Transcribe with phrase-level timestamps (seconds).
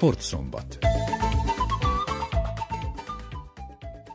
[0.00, 0.89] Sportszombat.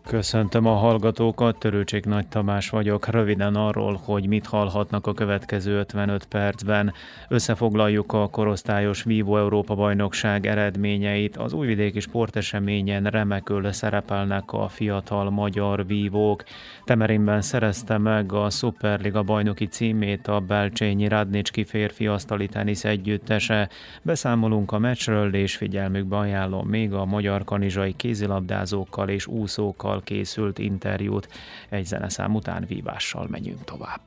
[0.07, 3.07] Köszöntöm a hallgatókat, Törőcsik Nagy Tamás vagyok.
[3.07, 6.93] Röviden arról, hogy mit hallhatnak a következő 55 percben.
[7.27, 11.37] Összefoglaljuk a korosztályos Vivo Európa bajnokság eredményeit.
[11.37, 16.43] Az újvidéki sporteseményen remekül szerepelnek a fiatal magyar vívók.
[16.83, 23.69] Temerinben szerezte meg a Superliga bajnoki címét a Belcsényi Radnicski férfi asztali tenisz együttese.
[24.01, 31.27] Beszámolunk a meccsről, és figyelmükbe ajánlom még a magyar kanizsai kézilabdázókkal és úszókkal készült interjút.
[31.69, 34.01] Egy zeneszám után vívással menjünk tovább.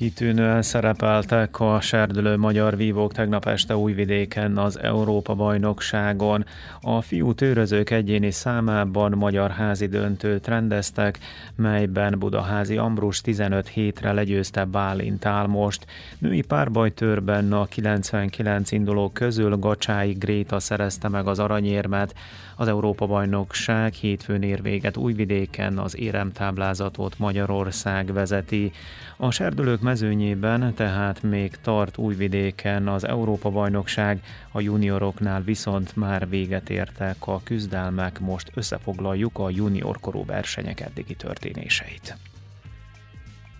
[0.00, 6.44] Kitűnően szerepeltek a serdülő magyar vívók tegnap este Újvidéken az Európa-bajnokságon.
[6.80, 11.18] A fiú tőrözők egyéni számában magyar házi döntőt rendeztek,
[11.56, 15.86] melyben Budaházi Ambrus 15 hétre legyőzte Bálint Álmost.
[16.18, 22.14] Női párbajtőrben a 99 indulók közül Gacsái Gréta szerezte meg az aranyérmet.
[22.56, 28.72] Az Európa-bajnokság hétfőn ér véget Újvidéken, az éremtáblázatot Magyarország vezeti.
[29.16, 34.20] A serdülők mezőnyében tehát még tart Újvidéken az Európa-bajnokság,
[34.52, 42.16] a junioroknál viszont már véget értek a küzdelmek, most összefoglaljuk a juniorkorú versenyek eddigi történéseit.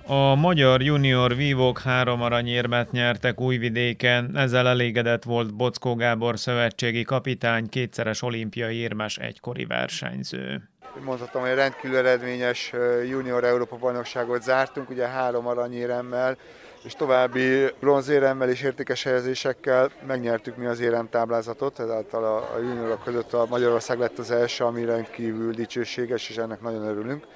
[0.06, 7.68] A magyar junior vívók három aranyérmet nyertek Újvidéken, ezzel elégedett volt Bockó Gábor szövetségi kapitány,
[7.68, 10.68] kétszeres olimpiai érmes egykori versenyző.
[10.98, 12.72] Mondhatom, hogy rendkívül eredményes
[13.08, 16.36] junior Európa bajnokságot zártunk, ugye három aranyéremmel,
[16.82, 23.46] és további bronzéremmel és értékes helyezésekkel megnyertük mi az éremtáblázatot, ezáltal a, juniorok között a
[23.48, 27.26] Magyarország lett az első, ami rendkívül dicsőséges, és ennek nagyon örülünk.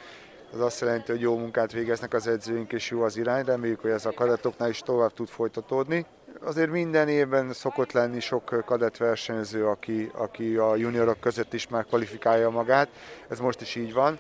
[0.55, 3.45] Ez azt jelenti, hogy jó munkát végeznek az edzőink, és jó az irány.
[3.45, 6.07] Reméljük, hogy ez a kadettoknál is tovább tud folytatódni.
[6.45, 11.85] Azért minden évben szokott lenni sok kadett versenyző, aki, aki a juniorok között is már
[11.85, 12.89] kvalifikálja magát.
[13.29, 14.19] Ez most is így van.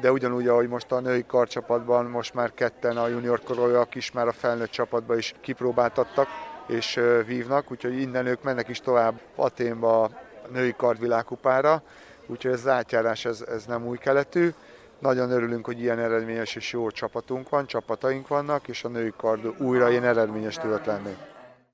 [0.00, 4.26] De ugyanúgy, ahogy most a női karcsapatban, most már ketten a junior korolyak is már
[4.26, 6.28] a felnőtt csapatban is kipróbáltattak
[6.66, 10.10] és vívnak, úgyhogy innen ők mennek is tovább Aténba a
[10.52, 11.82] női kardvilágkupára,
[12.26, 14.52] úgyhogy ez az átjárás ez, ez nem új keletű.
[14.98, 19.60] Nagyon örülünk, hogy ilyen eredményes és jó csapatunk van, csapataink vannak, és a női kard
[19.60, 21.16] újra ilyen eredményes tudott lenni.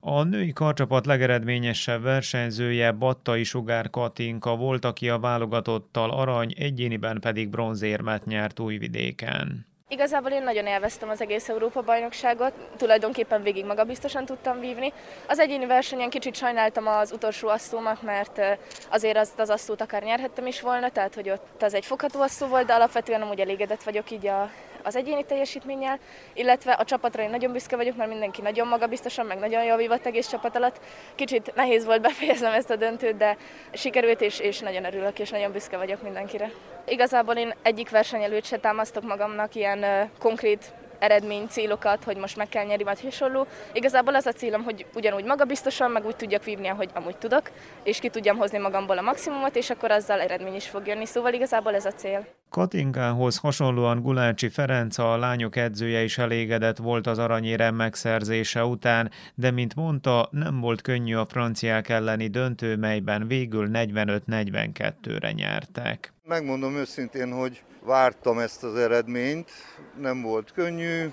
[0.01, 7.49] A női karcsapat legeredményesebb versenyzője Battai Sugár Katinka volt, aki a válogatottal arany, egyéniben pedig
[7.49, 9.67] bronzérmet nyert Újvidéken.
[9.87, 14.93] Igazából én nagyon élveztem az egész Európa-bajnokságot, tulajdonképpen végig magabiztosan tudtam vívni.
[15.27, 18.41] Az egyéni versenyen kicsit sajnáltam az utolsó asszómat, mert
[18.89, 22.47] azért azt az asszót akár nyerhettem is volna, tehát hogy ott az egy fogható asszó
[22.47, 24.49] volt, de alapvetően amúgy elégedett vagyok így a,
[24.83, 25.99] az egyéni teljesítménnyel,
[26.33, 30.05] illetve a csapatra én nagyon büszke vagyok, mert mindenki nagyon magabiztosan, meg nagyon jól vívott
[30.05, 30.79] egész csapat alatt.
[31.15, 33.37] Kicsit nehéz volt befejeznem ezt a döntőt, de
[33.73, 36.51] sikerült, és, és nagyon örülök, és nagyon büszke vagyok mindenkire.
[36.87, 42.49] Igazából én egyik verseny előtt se támasztok magamnak ilyen konkrét eredmény, célokat, hogy most meg
[42.49, 43.47] kell nyerni, vagy hasonló.
[43.73, 47.51] Igazából az a célom, hogy ugyanúgy magabiztosan, meg úgy tudjak vívni, ahogy amúgy tudok,
[47.83, 51.05] és ki tudjam hozni magamból a maximumot, és akkor azzal eredmény is fog jönni.
[51.05, 52.27] Szóval igazából ez a cél.
[52.49, 59.51] Katinkához hasonlóan Gulácsi Ferenc, a lányok edzője is elégedett volt az aranyérem megszerzése után, de
[59.51, 66.13] mint mondta, nem volt könnyű a franciák elleni döntő, melyben végül 45-42-re nyertek.
[66.23, 69.51] Megmondom őszintén, hogy vártam ezt az eredményt,
[69.97, 71.07] nem volt könnyű,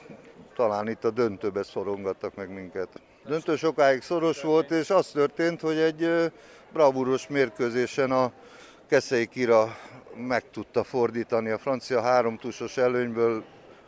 [0.55, 2.89] talán itt a döntőbe szorongattak meg minket.
[3.25, 6.33] A döntő sokáig szoros volt, és az történt, hogy egy
[6.73, 8.33] bravúros mérkőzésen a
[8.89, 9.77] Keszei Kira
[10.17, 13.45] meg tudta fordítani a francia háromtusos előnyből,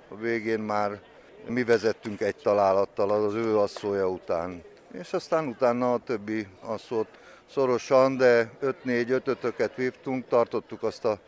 [0.09, 1.01] a végén már
[1.47, 4.63] mi vezettünk egy találattal az ő asszója után.
[4.93, 7.09] És aztán utána a többi asszót
[7.51, 11.19] szorosan, de 5-4-5-5-öket vívtunk, tartottuk azt a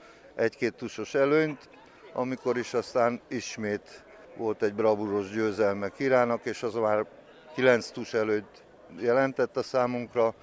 [0.41, 1.69] egy-két tusos előnyt,
[2.13, 4.05] amikor is aztán ismét
[4.37, 7.07] volt egy bravúros győzelme Kirának, és az már
[7.55, 8.63] 9 tus előtt
[8.99, 10.35] jelentett a számunkra.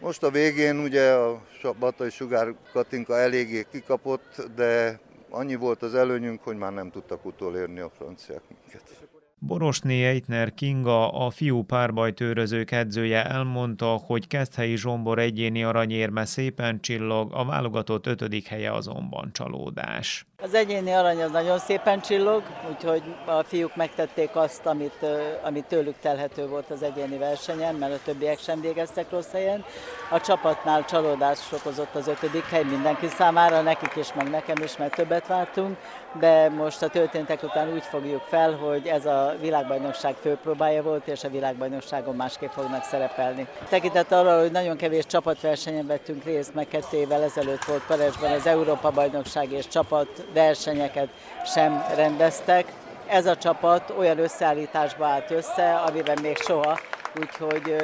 [0.00, 1.40] Most a végén ugye a
[1.78, 7.80] Batai Sugár Katinka eléggé kikapott, de annyi volt az előnyünk, hogy már nem tudtak utolérni
[7.80, 9.13] a franciák minket.
[9.46, 17.32] Borosné Eitner Kinga, a fiú párbajtőrözők edzője elmondta, hogy Keszthelyi Zsombor egyéni aranyérme szépen csillog,
[17.34, 20.26] a válogatott ötödik helye azonban csalódás.
[20.42, 25.06] Az egyéni arany az nagyon szépen csillog, úgyhogy a fiúk megtették azt, amit,
[25.42, 29.64] amit tőlük telhető volt az egyéni versenyen, mert a többiek sem végeztek rossz helyen.
[30.10, 34.94] A csapatnál csalódás okozott az ötödik hely mindenki számára, nekik is, meg nekem is, mert
[34.94, 35.76] többet vártunk,
[36.18, 41.24] de most a történtek után úgy fogjuk fel, hogy ez a világbajnokság főpróbája volt, és
[41.24, 43.46] a világbajnokságon másképp fognak szerepelni.
[43.68, 48.46] Tekintet arra, hogy nagyon kevés csapatversenyen vettünk részt, meg kettő évvel ezelőtt volt Parizsban az
[48.46, 51.08] Európa-bajnokság és csapatversenyeket
[51.44, 52.72] sem rendeztek.
[53.06, 56.78] Ez a csapat olyan összeállításba állt össze, amiben még soha
[57.20, 57.74] úgyhogy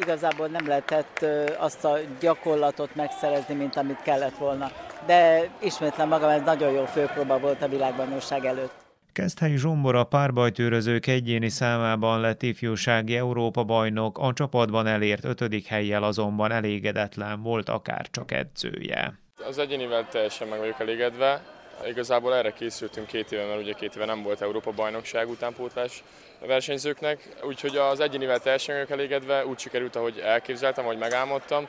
[0.00, 1.26] igazából nem lehetett
[1.58, 4.70] azt a gyakorlatot megszerezni, mint amit kellett volna.
[5.06, 8.74] De ismétlem magam, ez nagyon jó főpróba volt a világbajnokság előtt.
[9.12, 16.02] Keszthelyi Zsombor a párbajtőrözők egyéni számában lett ifjúsági Európa bajnok, a csapatban elért ötödik helyjel
[16.02, 19.18] azonban elégedetlen volt akár csak edzője.
[19.48, 21.42] Az egyénivel teljesen meg vagyok elégedve.
[21.86, 26.02] Igazából erre készültünk két éve, mert ugye két éve nem volt Európa bajnokság utánpótlás
[26.46, 31.68] versenyzőknek, úgyhogy az egyénivel teljesen vagyok elégedve, úgy sikerült, ahogy elképzeltem, ahogy megálmodtam.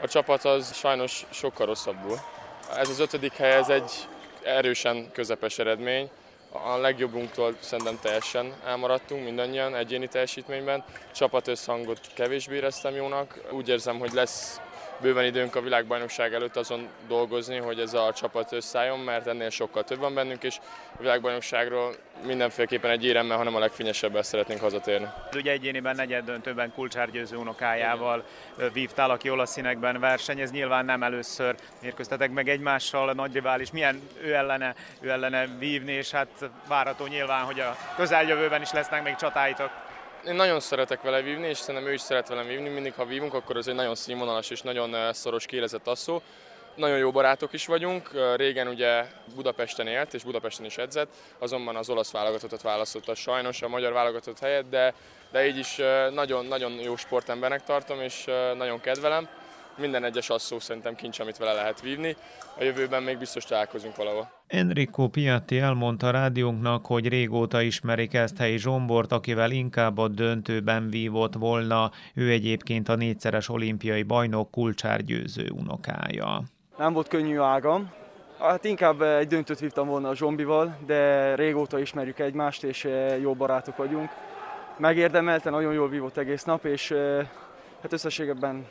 [0.00, 2.18] A csapat az sajnos sokkal rosszabbul.
[2.76, 3.92] Ez az ötödik hely, ez egy
[4.42, 6.10] erősen közepes eredmény.
[6.52, 10.84] A legjobbunktól szerintem teljesen elmaradtunk mindannyian egyéni teljesítményben.
[11.14, 13.40] Csapat összhangot kevésbé éreztem jónak.
[13.50, 14.60] Úgy érzem, hogy lesz
[15.00, 19.84] bőven időnk a világbajnokság előtt azon dolgozni, hogy ez a csapat összeálljon, mert ennél sokkal
[19.84, 20.58] több van bennünk, és
[20.92, 21.94] a világbajnokságról
[22.26, 25.06] mindenféleképpen egy éremmel, hanem a legfényesebben szeretnénk hazatérni.
[25.34, 28.24] Ugye egyéniben negyed döntőben kulcsárgyőző unokájával
[28.72, 34.34] vívtál, aki olasz színekben versenyez, nyilván nem először mérkőztetek meg egymással, nagy rivális, milyen ő
[34.34, 39.70] ellene, ő ellene vívni, és hát várható nyilván, hogy a közeljövőben is lesznek még csatáitok.
[40.26, 42.68] Én nagyon szeretek vele vívni, és szerintem ő is szeret velem vívni.
[42.68, 46.22] Mindig, ha vívunk, akkor az egy nagyon színvonalas és nagyon eh, szoros kérezett asszó.
[46.74, 48.10] Nagyon jó barátok is vagyunk.
[48.14, 49.04] Eh, régen ugye
[49.34, 54.38] Budapesten élt, és Budapesten is edzett, azonban az olasz válogatottat választotta sajnos a magyar válogatott
[54.38, 54.94] helyett, de,
[55.30, 55.76] de így is
[56.12, 58.24] nagyon-nagyon eh, jó sportembernek tartom, és
[58.56, 59.28] nagyon kedvelem
[59.78, 62.16] minden egyes asszó szerintem kincs, amit vele lehet vívni.
[62.58, 64.30] A jövőben még biztos találkozunk valahol.
[64.46, 71.34] Enrico Piatti elmondta rádiónknak, hogy régóta ismerik ezt helyi Zsombort, akivel inkább a döntőben vívott
[71.34, 71.90] volna.
[72.14, 76.42] Ő egyébként a négyszeres olimpiai bajnok kulcsárgyőző unokája.
[76.76, 77.96] Nem volt könnyű ágam,
[78.38, 83.34] Hát inkább egy döntőt vívtam volna a Zsombival, de régóta ismerjük egymást, és eh, jó
[83.34, 84.10] barátok vagyunk.
[84.76, 87.26] Megérdemelte, nagyon jól vívott egész nap, és eh,
[87.82, 88.66] hát összességében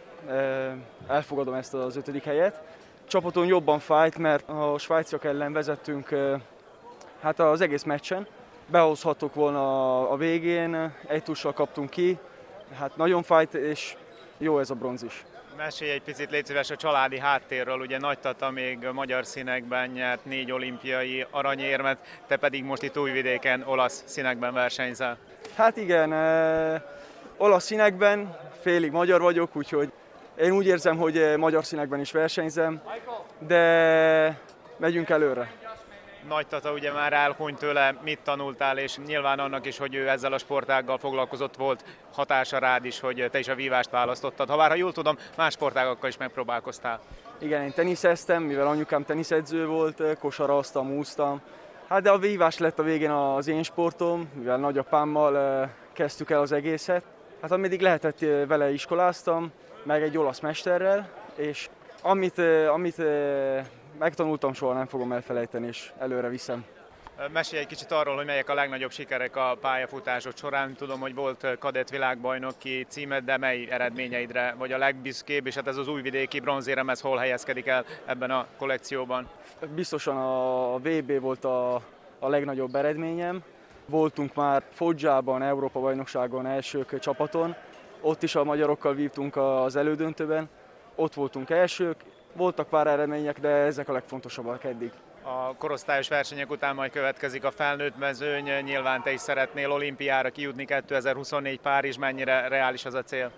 [1.07, 2.61] elfogadom ezt az ötödik helyet.
[3.07, 6.09] Csapaton jobban fájt, mert a svájciak ellen vezettünk
[7.21, 8.27] hát az egész meccsen.
[8.67, 12.17] Behozhattuk volna a végén, egy tussal kaptunk ki,
[12.79, 13.95] hát nagyon fájt, és
[14.37, 15.25] jó ez a bronz is.
[15.57, 17.79] Mesélj egy picit, légy szíves, a családi háttérről.
[17.79, 21.97] Ugye Nagy Tata még magyar színekben nyert négy olimpiai aranyérmet,
[22.27, 25.17] te pedig most itt Újvidéken olasz színekben versenyzel.
[25.55, 26.85] Hát igen, e,
[27.37, 29.91] olasz színekben, félig magyar vagyok, úgyhogy
[30.39, 32.81] én úgy érzem, hogy eh, magyar színekben is versenyzem,
[33.47, 34.41] de
[34.77, 35.51] megyünk előre.
[36.27, 40.33] Nagy Tata ugye már elhunyt tőle, mit tanultál, és nyilván annak is, hogy ő ezzel
[40.33, 44.49] a sportággal foglalkozott, volt hatása rád is, hogy te is a vívást választottad.
[44.49, 46.99] Ha bár, ha jól tudom, más sportágakkal is megpróbálkoztál.
[47.39, 51.41] Igen, én teniszeztem, mivel anyukám teniszedző volt, eh, kosaraztam, úsztam.
[51.87, 56.41] Hát de a vívás lett a végén az én sportom, mivel nagyapámmal eh, kezdtük el
[56.41, 57.03] az egészet.
[57.41, 59.51] Hát ameddig lehetett vele iskoláztam,
[59.87, 61.69] meg egy olasz mesterrel, és
[62.01, 62.39] amit,
[62.73, 63.01] amit
[63.99, 66.65] megtanultam, soha nem fogom elfelejteni, és előre viszem.
[67.31, 70.73] Mesélj egy kicsit arról, hogy melyek a legnagyobb sikerek a pályafutásod során.
[70.73, 75.77] Tudom, hogy volt kadett világbajnoki címed, de mely eredményeidre vagy a legbüszkébb, és hát ez
[75.77, 79.29] az újvidéki bronzérem, ez hol helyezkedik el ebben a kollekcióban?
[79.75, 81.75] Biztosan a VB volt a,
[82.19, 83.43] a legnagyobb eredményem.
[83.85, 87.55] Voltunk már Fodzsában, Európa bajnokságon elsők csapaton,
[88.07, 90.49] ott is a magyarokkal vívtunk az elődöntőben,
[90.95, 91.95] ott voltunk elsők,
[92.33, 94.91] voltak pár eredmények, de ezek a legfontosabbak eddig.
[95.21, 100.65] A korosztályos versenyek után majd következik a felnőtt mezőny, nyilván te is szeretnél olimpiára kijutni
[100.65, 103.31] 2024 Párizs, mennyire reális az a cél?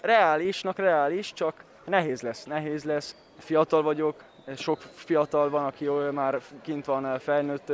[0.00, 3.16] Reálisnak reális, csak nehéz lesz, nehéz lesz.
[3.38, 4.22] Fiatal vagyok,
[4.56, 7.72] sok fiatal van, aki már kint van felnőtt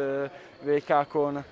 [0.63, 1.45] VK-kon,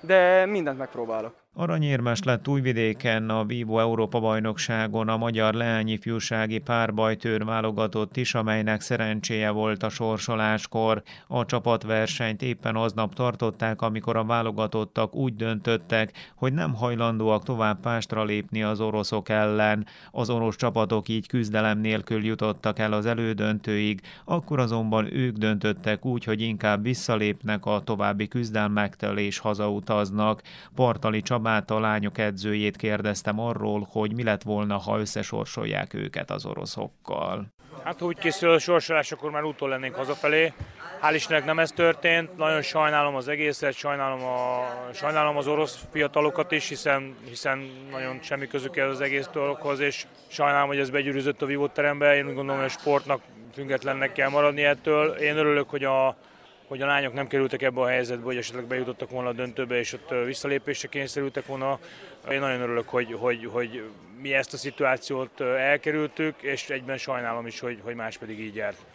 [0.00, 1.34] de mindent megpróbálok.
[1.58, 9.50] Aranyérmes lett Újvidéken a Vivo Európa bajnokságon a magyar leányifjúsági párbajtőr válogatott is, amelynek szerencséje
[9.50, 11.02] volt a sorsoláskor.
[11.26, 18.24] A csapatversenyt éppen aznap tartották, amikor a válogatottak úgy döntöttek, hogy nem hajlandóak tovább pástra
[18.24, 19.86] lépni az oroszok ellen.
[20.10, 26.24] Az orosz csapatok így küzdelem nélkül jutottak el az elődöntőig, akkor azonban ők döntöttek úgy,
[26.24, 30.42] hogy inkább visszalépnek a további küzdelmektől és hazautaznak.
[30.74, 36.30] Partali Csaba Csabát, a lányok edzőjét kérdeztem arról, hogy mi lett volna, ha összesorsolják őket
[36.30, 37.46] az oroszokkal.
[37.84, 40.52] Hát úgy készül a sorsolás, akkor már úton lennénk hazafelé.
[41.02, 46.52] Hál' Istennek nem ez történt, nagyon sajnálom az egészet, sajnálom, a, sajnálom az orosz fiatalokat
[46.52, 51.46] is, hiszen, hiszen nagyon semmi közük az egész dologhoz, és sajnálom, hogy ez begyűrűzött a
[51.46, 52.16] vívóterembe.
[52.16, 53.20] Én úgy gondolom, hogy a sportnak
[53.54, 55.10] függetlennek kell maradni ettől.
[55.10, 56.16] Én örülök, hogy a,
[56.66, 59.92] hogy a lányok nem kerültek ebbe a helyzetbe, hogy esetleg bejutottak volna a döntőbe, és
[59.92, 61.78] ott visszalépésre kényszerültek volna.
[62.30, 63.82] Én nagyon örülök, hogy, hogy, hogy
[64.20, 68.86] mi ezt a szituációt elkerültük, és egyben sajnálom is, hogy, hogy más pedig így járt.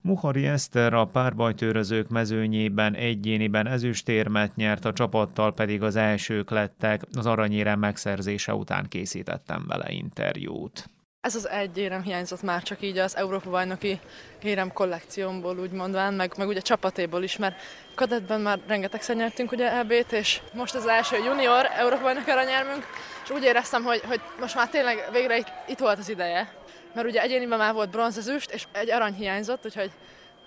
[0.00, 7.02] Muhari Eszter a párbajtőrözők mezőnyében egyéniben ezüstérmet nyert, a csapattal pedig az elsők lettek.
[7.12, 10.90] Az aranyérem megszerzése után készítettem vele interjút.
[11.20, 14.00] Ez az egy érem hiányzott már csak így az Európa bajnoki
[14.42, 17.60] érem kollekciómból úgy mondván, meg, meg ugye csapatéból is, mert
[17.94, 22.86] kadettben már rengetegszer nyertünk ugye EB-t, és most az első junior Európa bajnoki aranyérmünk,
[23.24, 26.52] és úgy éreztem, hogy, hogy most már tényleg végre itt, itt volt az ideje,
[26.94, 29.90] mert ugye egyéniben már volt bronzezüst, és egy arany hiányzott, úgyhogy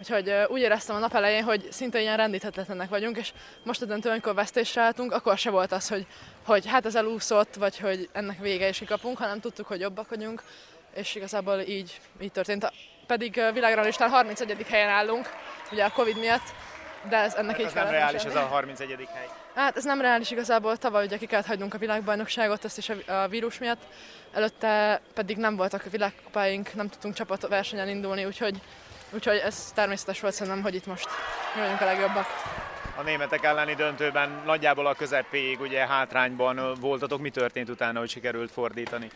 [0.02, 3.32] Úgyhogy úgy éreztem a nap elején, hogy szinte ilyen rendíthetetlenek vagyunk, és
[3.64, 6.06] most döntő, amikor vesztésre álltunk, akkor se volt az, hogy,
[6.46, 10.44] hogy hát ez elúszott, vagy hogy ennek vége is kikapunk, hanem tudtuk, hogy jobbak vagyunk,
[10.94, 12.72] és igazából így, így történt.
[13.08, 14.66] Pedig világranglistán 31.
[14.70, 15.30] helyen állunk,
[15.72, 16.54] ugye a Covid miatt,
[17.10, 19.08] de ez ennek hát így nem reális ez a 31.
[19.14, 19.28] hely.
[19.56, 23.12] Hát ez nem reális igazából, tavaly ugye ki kellett hagynunk a világbajnokságot, ezt is a,
[23.12, 23.82] a vírus miatt,
[24.34, 28.62] előtte pedig nem voltak a világkupáink, nem tudtunk csapatversenyen indulni, úgyhogy,
[29.14, 31.08] úgyhogy ez természetes volt szerintem, hogy itt most
[31.56, 32.26] mi vagyunk a legjobbak.
[32.96, 37.22] A németek elleni döntőben nagyjából a közepéig ugye hátrányban voltatok.
[37.22, 39.10] Mi történt utána, hogy sikerült fordítani?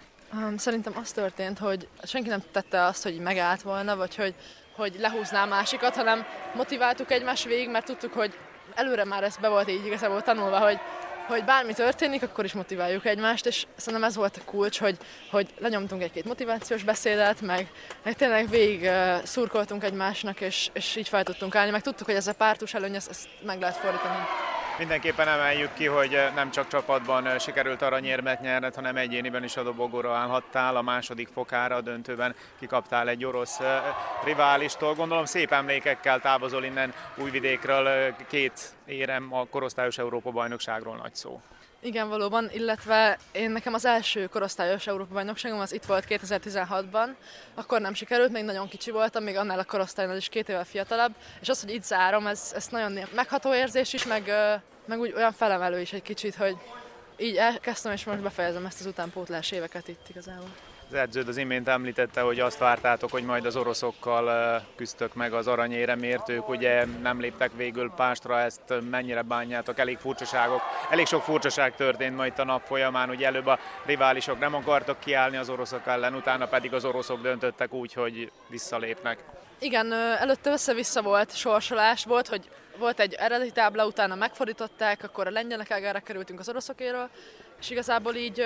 [0.57, 4.33] Szerintem az történt, hogy senki nem tette azt, hogy megállt volna, vagy hogy,
[4.75, 6.25] hogy lehúzná a másikat, hanem
[6.55, 8.37] motiváltuk egymás végig, mert tudtuk, hogy
[8.73, 10.79] előre már ez be volt így igazából tanulva, hogy,
[11.27, 14.97] hogy bármi történik, akkor is motiváljuk egymást, és szerintem ez volt a kulcs, hogy,
[15.31, 17.71] hogy lenyomtunk egy-két motivációs beszédet, meg,
[18.03, 18.89] meg tényleg végig
[19.23, 22.95] szurkoltunk egymásnak, és, és így fel tudtunk állni, meg tudtuk, hogy ez a pártus előny,
[22.95, 24.17] ezt, ezt meg lehet fordítani.
[24.77, 30.15] Mindenképpen emeljük ki, hogy nem csak csapatban sikerült aranyérmet nyerned, hanem egyéniben is a dobogóra
[30.15, 33.59] állhattál, a második fokára a döntőben kikaptál egy orosz
[34.23, 34.93] riválistól.
[34.93, 41.41] Gondolom szép emlékekkel távozol innen Újvidékről, két érem a korosztályos Európa-bajnokságról nagy szó.
[41.85, 47.07] Igen, valóban, illetve én nekem az első korosztályos Európa-bajnokságom az itt volt 2016-ban,
[47.53, 51.15] akkor nem sikerült, még nagyon kicsi voltam, még annál a korosztálynál is két évvel fiatalabb,
[51.41, 54.31] és az, hogy itt zárom, ez, ez nagyon megható érzés is, meg,
[54.85, 56.57] meg úgy olyan felemelő is egy kicsit, hogy
[57.17, 60.49] így elkezdtem, és most befejezem ezt az utánpótlás éveket itt igazából.
[60.89, 65.47] Az edződ az imént említette, hogy azt vártátok, hogy majd az oroszokkal küzdtök meg az
[65.47, 66.29] aranyéremért.
[66.29, 72.15] Ők ugye nem léptek végül pástra, ezt mennyire bánjátok, elég furcsaságok, elég sok furcsaság történt
[72.15, 76.47] majd a nap folyamán, ugye előbb a riválisok nem akartak kiállni az oroszok ellen, utána
[76.47, 79.23] pedig az oroszok döntöttek úgy, hogy visszalépnek.
[79.59, 85.31] Igen, előtte össze-vissza volt sorsolás, volt, hogy volt egy eredeti tábla, utána megfordították, akkor a
[85.31, 87.09] lengyelek ágára kerültünk az oroszokéről,
[87.59, 88.45] és igazából így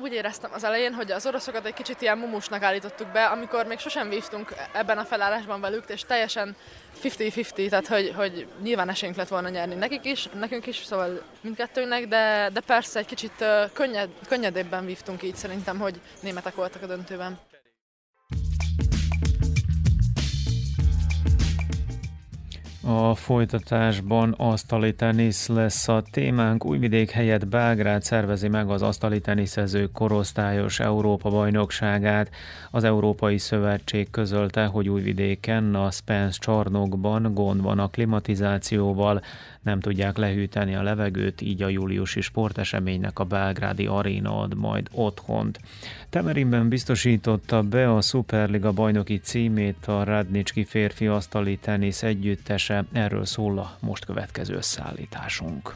[0.00, 3.78] úgy éreztem az elején, hogy az oroszokat egy kicsit ilyen mumusnak állítottuk be, amikor még
[3.78, 6.56] sosem vívtunk ebben a felállásban velük, és teljesen
[7.02, 12.08] 50-50, tehát hogy, hogy nyilván esélyünk lett volna nyerni nekik is, nekünk is, szóval mindkettőnek,
[12.08, 17.40] de, de persze egy kicsit könnyed, könnyedébben vívtunk így szerintem, hogy németek voltak a döntőben.
[22.94, 26.64] A folytatásban asztali tenisz lesz a témánk.
[26.64, 32.30] Újvidék helyett Belgrád szervezi meg az asztali teniszezők korosztályos Európa bajnokságát.
[32.70, 39.22] Az Európai Szövetség közölte, hogy Újvidéken a Spence csarnokban gond van a klimatizációval,
[39.62, 45.60] nem tudják lehűteni a levegőt, így a júliusi sporteseménynek a belgrádi aréna ad majd otthont.
[46.10, 53.58] Temerinben biztosította be a Superliga bajnoki címét a Radnicski férfi asztali tenisz együttese, erről szól
[53.58, 55.74] a most következő szállításunk.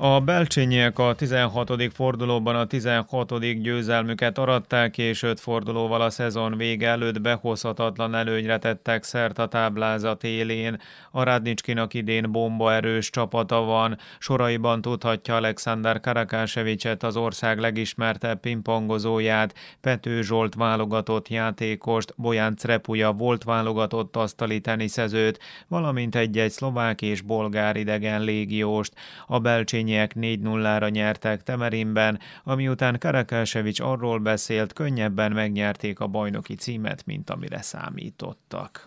[0.00, 1.92] A belcsényiek a 16.
[1.92, 3.60] fordulóban a 16.
[3.62, 10.24] győzelmüket aratták, és öt fordulóval a szezon vége előtt behozhatatlan előnyre tettek szert a táblázat
[10.24, 10.80] élén.
[11.10, 20.22] A Radnicskinak idén bombaerős csapata van, soraiban tudhatja Alexander Karakásevicset, az ország legismertebb pingpongozóját, Pető
[20.22, 25.38] Zsolt válogatott játékost, Boján Crepuja volt válogatott asztali teniszezőt,
[25.68, 28.92] valamint egy-egy szlovák és bolgár idegen légióst.
[29.26, 36.54] A belcsényi Eredmények 4-0-ra nyertek Temerinben, ami után Karakásevics arról beszélt, könnyebben megnyerték a bajnoki
[36.54, 38.86] címet, mint amire számítottak.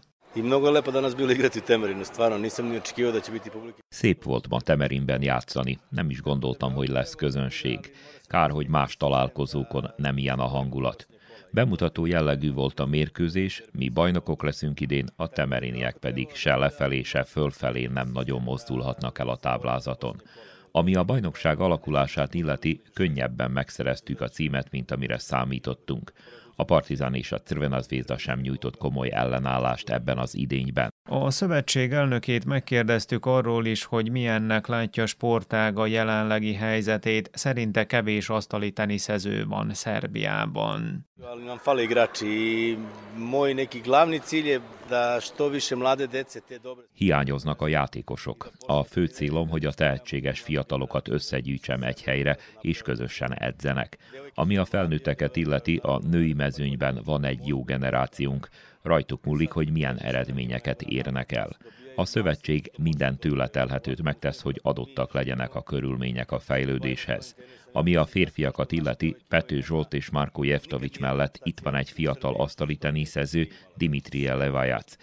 [3.89, 7.91] Szép volt ma Temerinben játszani, nem is gondoltam, hogy lesz közönség.
[8.23, 11.07] Kár, hogy más találkozókon nem ilyen a hangulat.
[11.51, 17.23] Bemutató jellegű volt a mérkőzés, mi bajnokok leszünk idén, a temeriniek pedig se lefelé, se
[17.23, 20.21] fölfelé nem nagyon mozdulhatnak el a táblázaton.
[20.71, 26.11] Ami a bajnokság alakulását illeti, könnyebben megszereztük a címet, mint amire számítottunk.
[26.55, 30.90] A Partizán és a Crvena Zvezda sem nyújtott komoly ellenállást ebben az idényben.
[31.09, 37.29] A szövetség elnökét megkérdeztük arról is, hogy milyennek látja sportág a jelenlegi helyzetét.
[37.33, 41.09] Szerinte kevés asztali teniszező van Szerbiában.
[46.93, 48.51] Hiányoznak a játékosok.
[48.65, 53.97] A fő célom, hogy a tehetséges fiatalokat összegyűjtsem egy helyre, és közösen edzenek.
[54.33, 58.49] Ami a felnőtteket illeti, a női mezőnyben van egy jó generációnk,
[58.81, 61.57] rajtuk múlik, hogy milyen eredményeket érnek el.
[61.95, 63.49] A szövetség minden tőle
[64.03, 67.35] megtesz, hogy adottak legyenek a körülmények a fejlődéshez.
[67.71, 72.75] Ami a férfiakat illeti, Pető Zsolt és Marko Jeftovics mellett itt van egy fiatal asztali
[72.75, 74.95] teniszező, Dimitri Levajac.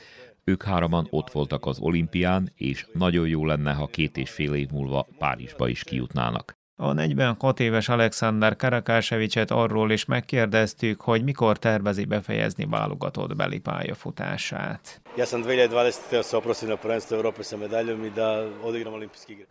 [0.44, 4.70] Ők hároman ott voltak az olimpián, és nagyon jó lenne, ha két és fél év
[4.70, 6.56] múlva Párizsba is kijutnának.
[6.80, 15.00] A 46 éves Alexander Karakásevicset arról is megkérdeztük, hogy mikor tervezi befejezni válogatott beli pályafutását.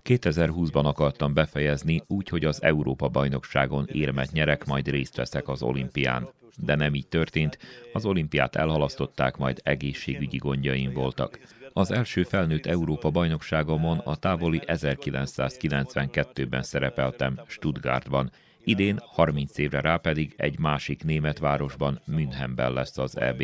[0.04, 6.30] 2020-ban akartam befejezni úgy, hogy az Európa-bajnokságon érmet nyerek, majd részt veszek az olimpián.
[6.58, 7.58] De nem így történt,
[7.94, 11.40] az olimpiát elhalasztották, majd egészségügyi gondjaim voltak.
[11.78, 18.32] Az első felnőtt Európa bajnokságomon a távoli 1992-ben szerepeltem Stuttgartban.
[18.64, 23.44] Idén, 30 évre rá pedig egy másik német városban, Münchenben lesz az EB.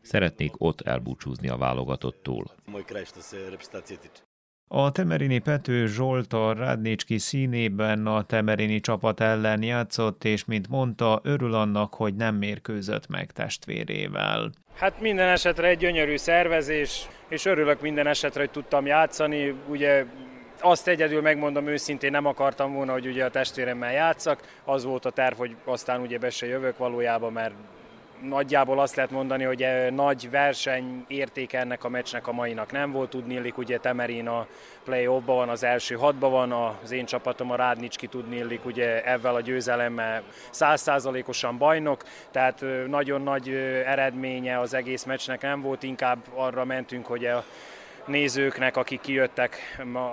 [0.00, 2.54] Szeretnék ott elbúcsúzni a válogatottól.
[4.68, 11.20] A Temerini Pető Zsolt a Rádnicski színében a Temerini csapat ellen játszott, és mint mondta,
[11.22, 14.52] örül annak, hogy nem mérkőzött meg testvérével.
[14.74, 19.54] Hát minden esetre egy gyönyörű szervezés, és örülök minden esetre, hogy tudtam játszani.
[19.68, 20.04] Ugye
[20.60, 24.40] azt egyedül megmondom őszintén, nem akartam volna, hogy ugye a testvéremmel játszak.
[24.64, 27.54] Az volt a terv, hogy aztán ugye be se jövök valójában, mert
[28.22, 32.92] nagyjából azt lehet mondani, hogy eh, nagy verseny értéke ennek a meccsnek a mainak nem
[32.92, 33.10] volt.
[33.10, 34.46] Tudnélik, ugye Temerin a
[34.84, 39.40] play-offban van, az első hatban van, az én csapatom a Rádnicski tudnélik, ugye ezzel a
[39.40, 46.18] győzelemmel százszázalékosan bajnok, tehát eh, nagyon nagy eh, eredménye az egész meccsnek nem volt, inkább
[46.34, 47.44] arra mentünk, hogy a
[48.06, 49.56] nézőknek, akik kijöttek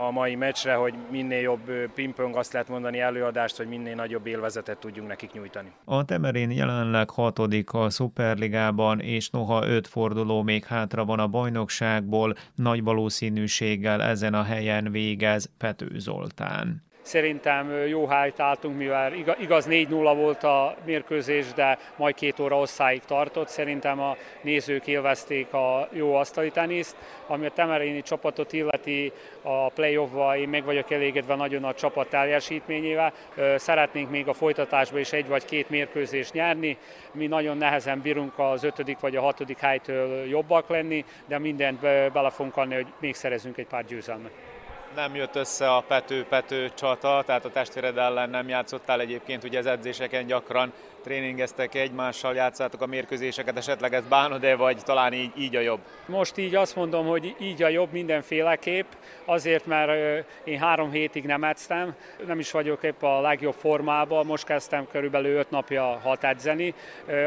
[0.07, 4.77] a mai meccsre, hogy minél jobb pingpong, azt lehet mondani előadást, hogy minél nagyobb élvezetet
[4.77, 5.71] tudjunk nekik nyújtani.
[5.85, 12.35] A Temerin jelenleg hatodik a Superligában, és noha öt forduló még hátra van a bajnokságból,
[12.55, 16.87] nagy valószínűséggel ezen a helyen végez Pető Zoltán.
[17.09, 23.01] Szerintem jó hájt álltunk, mivel igaz 4-0 volt a mérkőzés, de majd két óra osszáig
[23.05, 23.47] tartott.
[23.47, 26.95] Szerintem a nézők élvezték a jó asztali teniszt.
[27.27, 33.13] Ami a Temerini csapatot illeti a play-offba, én meg vagyok elégedve nagyon a csapat teljesítményével.
[33.55, 36.77] Szeretnénk még a folytatásban is egy vagy két mérkőzést nyerni.
[37.11, 41.81] Mi nagyon nehezen bírunk az ötödik vagy a hatodik helytől jobbak lenni, de mindent
[42.13, 44.48] bele fogunk adni, hogy még szerezünk egy pár győzelmet
[44.95, 49.65] nem jött össze a Pető-Pető csata, tehát a testvéred ellen nem játszottál egyébként, ugye az
[49.65, 50.73] edzéseken gyakran
[51.03, 55.79] tréningeztek egymással, játszátok a mérkőzéseket, esetleg ez bánod-e, vagy talán így, így a jobb?
[56.05, 58.91] Most így azt mondom, hogy így a jobb mindenféleképp,
[59.25, 64.45] azért, mert én három hétig nem edztem, nem is vagyok épp a legjobb formában, most
[64.45, 66.73] kezdtem körülbelül öt napja hat edzeni,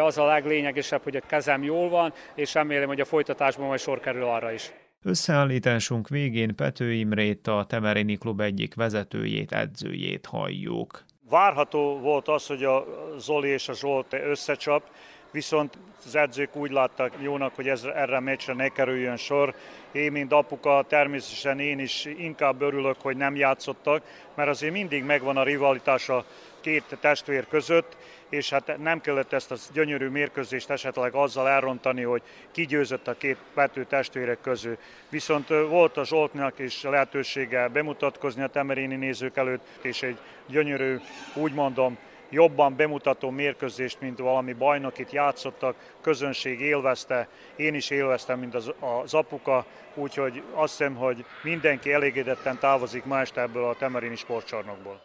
[0.00, 4.00] az a leglényegesebb, hogy a kezem jól van, és remélem, hogy a folytatásban majd sor
[4.00, 4.72] kerül arra is.
[5.04, 11.04] Összeállításunk végén Pető Imrét, a Temerini Klub egyik vezetőjét, edzőjét halljuk.
[11.28, 12.84] Várható volt az, hogy a
[13.18, 14.90] Zoli és a Zsolt összecsap,
[15.32, 19.54] viszont az edzők úgy látták jónak, hogy ez, erre a meccsre ne kerüljön sor.
[19.92, 24.02] Én, mint apuka, természetesen én is inkább örülök, hogy nem játszottak,
[24.34, 26.24] mert azért mindig megvan a rivalitás a
[26.60, 27.96] két testvér között,
[28.28, 33.36] és hát nem kellett ezt a gyönyörű mérkőzést esetleg azzal elrontani, hogy kigyőzött a két
[33.54, 34.78] Pető testvérek közül.
[35.08, 40.96] Viszont volt a Zsoltnak is lehetősége bemutatkozni a temerini nézők előtt, és egy gyönyörű,
[41.34, 41.98] úgy mondom,
[42.32, 49.14] jobban bemutató mérkőzést, mint valami bajnokit játszottak, közönség élvezte, én is élveztem, mint az, az
[49.14, 55.00] apuka, úgyhogy azt hiszem, hogy mindenki elégedetten távozik ma este ebből a Temerini sportcsarnokból.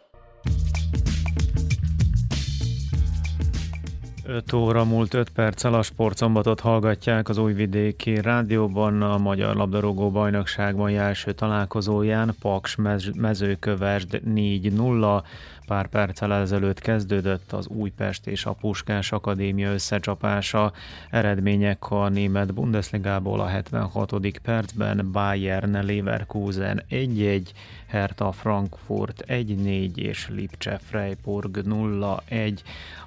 [4.28, 10.96] 5 óra múlt 5 perccel a sportszombatot hallgatják az újvidéki rádióban a Magyar Labdarúgó Bajnokságban
[10.96, 12.76] első találkozóján Paks
[13.16, 15.22] mezőkövesd 4-0,
[15.68, 20.72] Pár perccel ezelőtt kezdődött az Újpest és a Puskás Akadémia összecsapása.
[21.10, 24.12] Eredmények a német Bundesligából a 76.
[24.42, 27.42] percben Bayern Leverkusen 1-1,
[27.86, 32.58] Hertha Frankfurt 1-4 és Lipcse Freiburg 0-1.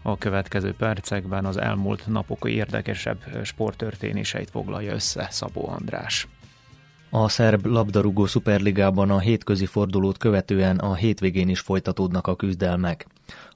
[0.01, 6.27] A következő percekben az elmúlt napok érdekesebb sporttörténéseit foglalja össze Szabó András.
[7.13, 13.07] A szerb labdarúgó szuperligában a hétközi fordulót követően a hétvégén is folytatódnak a küzdelmek.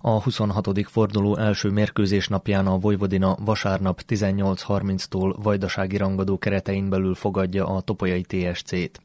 [0.01, 0.87] A 26.
[0.87, 8.21] forduló első mérkőzés napján a Vojvodina vasárnap 18.30-tól vajdasági rangadó keretein belül fogadja a Topolyai
[8.21, 8.99] TSC-t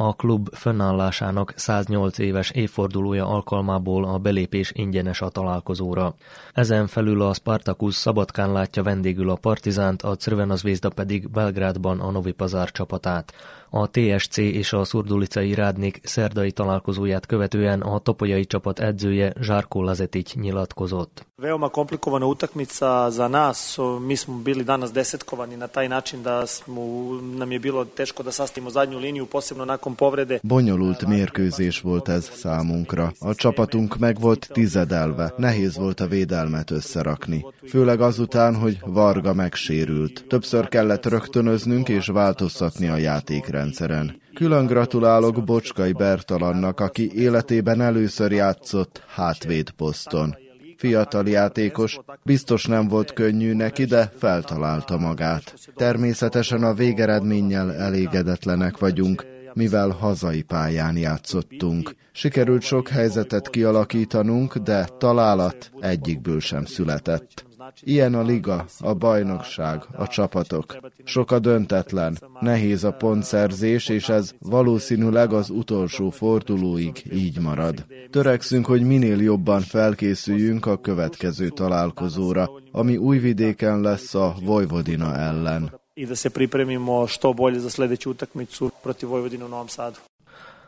[0.00, 6.14] a klub fönnállásának 108 éves évfordulója alkalmából a belépés ingyenes a találkozóra.
[6.52, 12.32] Ezen felül a Spartacus Szabadkán látja vendégül a Partizánt, a Crvenazvézda pedig Belgrádban a Novi
[12.32, 13.32] Pazár csapatát.
[13.70, 20.34] A TSC és a Szurdulicai Rádnik szerdai találkozóját követően a topolyai csapat edzője Žarko Lazetic
[20.34, 21.26] nyilatkozott.
[21.36, 23.78] Veoma komplikovana utakmica za nas.
[24.06, 26.82] Mi smo bili danas desetkovani na taj način da smo,
[27.20, 30.38] nam je bilo teško da sastavimo zadnju liniju, posebno nakon povrede.
[30.42, 33.12] Bonyolult mérkőzés volt ez számunkra.
[33.20, 35.34] A csapatunk meg volt tizedelve.
[35.36, 37.46] Nehéz volt a védelmet összerakni.
[37.68, 40.24] Főleg azután, hogy Varga megsérült.
[40.28, 44.20] Többször kellett rögtönöznünk és változtatni a játékra rendszeren.
[44.34, 50.36] Külön gratulálok Bocskai Bertalannak, aki életében először játszott hátvéd poszton.
[50.76, 55.54] Fiatal játékos, biztos nem volt könnyű neki, de feltalálta magát.
[55.74, 61.94] Természetesen a végeredménnyel elégedetlenek vagyunk, mivel hazai pályán játszottunk.
[62.12, 67.47] Sikerült sok helyzetet kialakítanunk, de találat egyikből sem született.
[67.80, 70.76] Ilyen a liga, a bajnokság, a csapatok.
[71.04, 77.86] Sok a döntetlen, nehéz a pontszerzés, és ez valószínűleg az utolsó fordulóig így marad.
[78.10, 85.72] Törekszünk, hogy minél jobban felkészüljünk a következő találkozóra, ami újvidéken lesz a Vojvodina ellen.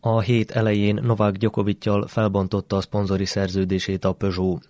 [0.00, 4.66] A hét elején Novák Gyokovittyal felbontotta a szponzori szerződését a Peugeot.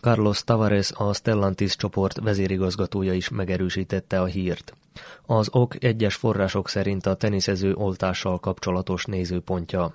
[0.00, 4.74] Carlos Tavares, a Stellantis csoport vezérigazgatója is megerősítette a hírt.
[5.26, 9.94] Az ok egyes források szerint a teniszező oltással kapcsolatos nézőpontja.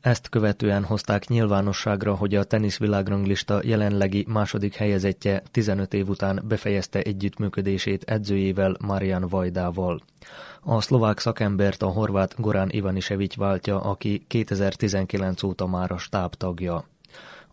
[0.00, 8.02] Ezt követően hozták nyilvánosságra, hogy a teniszvilágranglista jelenlegi második helyezettje 15 év után befejezte együttműködését
[8.02, 10.00] edzőjével Marian Vajdával.
[10.62, 16.84] A szlovák szakembert a horvát Gorán Ivanisevics váltja, aki 2019 óta már a stáb tagja.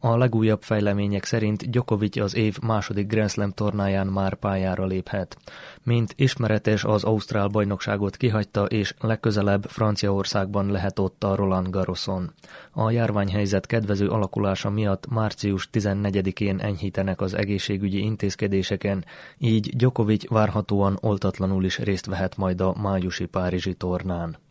[0.06, 5.38] A legújabb fejlemények szerint Djokovic az év második Grand Slam tornáján már pályára léphet.
[5.84, 12.34] Mint ismeretes, az Ausztrál bajnokságot kihagyta, és legközelebb Franciaországban lehet ott a Roland Garroson.
[12.72, 19.06] A járványhelyzet kedvező alakulása miatt március 14-én enyhítenek az egészségügyi intézkedéseken,
[19.38, 24.43] így Djokovic várhatóan oltatlanul is részt vehet majd a májusi Párizsi tornán.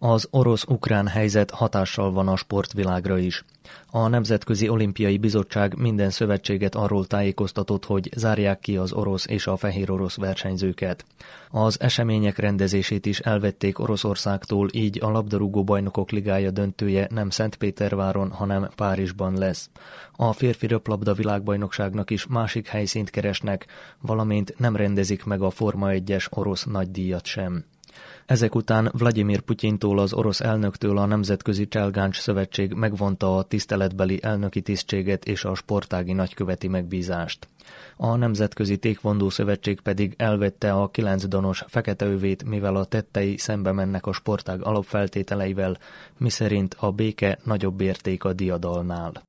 [0.00, 3.44] Az orosz-ukrán helyzet hatással van a sportvilágra is.
[3.90, 9.56] A Nemzetközi Olimpiai Bizottság minden szövetséget arról tájékoztatott, hogy zárják ki az orosz és a
[9.56, 11.04] fehér orosz versenyzőket.
[11.50, 18.68] Az események rendezését is elvették Oroszországtól, így a labdarúgó bajnokok ligája döntője nem Szentpéterváron, hanem
[18.74, 19.70] Párizsban lesz.
[20.12, 23.66] A férfi röplabda világbajnokságnak is másik helyszínt keresnek,
[24.00, 27.64] valamint nem rendezik meg a Forma 1-es orosz nagydíjat sem.
[28.28, 34.60] Ezek után Vladimir Putyintól az orosz elnöktől a Nemzetközi Cselgáncs Szövetség megvonta a tiszteletbeli elnöki
[34.60, 37.48] tisztséget és a sportági nagyköveti megbízást.
[37.96, 43.72] A Nemzetközi Tékvondó Szövetség pedig elvette a kilenc donos fekete övét, mivel a tettei szembe
[43.72, 45.78] mennek a sportág alapfeltételeivel,
[46.16, 49.27] miszerint a béke nagyobb érték a diadalnál.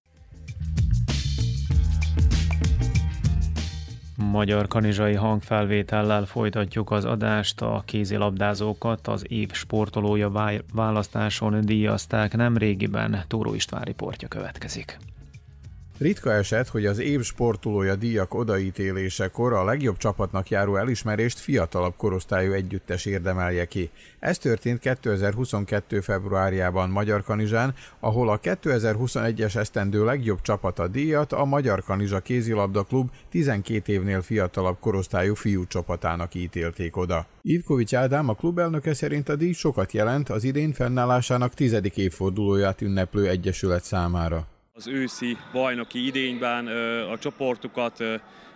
[4.24, 7.62] Magyar kanizsai hangfelvétellel folytatjuk az adást.
[7.62, 13.24] A kézilabdázókat az év sportolója választáson díjazták nem régiben.
[13.28, 14.98] Tóró István riportja következik.
[16.00, 22.52] Ritka eset, hogy az év sportolója díjak odaítélésekor a legjobb csapatnak járó elismerést fiatalabb korosztályú
[22.52, 23.90] együttes érdemelje ki.
[24.20, 26.00] Ez történt 2022.
[26.00, 33.10] februárjában Magyar Kanizsán, ahol a 2021-es esztendő legjobb csapata díjat a Magyar Kanizsa kézilabda klub
[33.30, 37.26] 12 évnél fiatalabb korosztályú fiú csapatának ítélték oda.
[37.42, 42.82] Ivkovics Ádám, a klub elnöke szerint a díj sokat jelent az idén fennállásának tizedik évfordulóját
[42.82, 44.48] ünneplő egyesület számára
[44.80, 46.68] az őszi bajnoki idényben
[47.12, 48.04] a csoportukat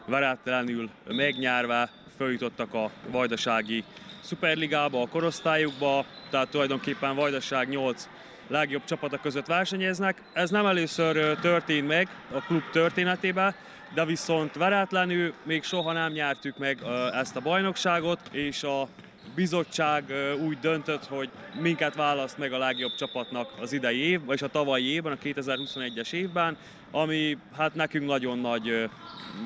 [0.06, 3.84] veretlenül megnyerve följutottak a vajdasági
[4.22, 8.10] szuperligába, a korosztályukba, tehát tulajdonképpen Vajdaság 8
[8.48, 10.22] legjobb csapatok között versenyeznek.
[10.34, 13.56] Ez nem először történt meg a klub történetében,
[13.94, 16.78] de viszont veretlenül még soha nem nyertük meg
[17.14, 18.88] ezt a bajnokságot, és a
[19.36, 20.04] bizottság
[20.46, 21.30] úgy döntött, hogy
[21.62, 26.14] minket választ meg a legjobb csapatnak az idei év, vagy a tavalyi évben, a 2021-es
[26.14, 26.58] évben,
[26.92, 28.90] ami hát nekünk nagyon nagy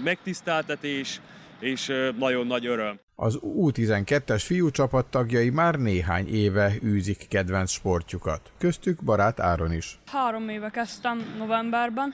[0.04, 1.22] megtiszteltetés,
[1.60, 3.00] és nagyon nagy öröm.
[3.16, 8.52] Az U12-es fiú csapat tagjai már néhány éve űzik kedvenc sportjukat.
[8.58, 10.00] Köztük barát Áron is.
[10.06, 12.14] Három éve kezdtem novemberben,